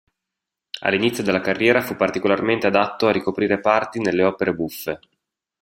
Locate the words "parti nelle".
3.59-4.23